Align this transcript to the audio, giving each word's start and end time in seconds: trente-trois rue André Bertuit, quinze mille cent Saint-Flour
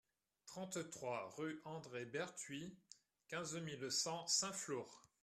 trente-trois 0.47 1.29
rue 1.37 1.61
André 1.63 2.05
Bertuit, 2.05 2.75
quinze 3.27 3.53
mille 3.57 3.91
cent 3.91 4.25
Saint-Flour 4.25 4.89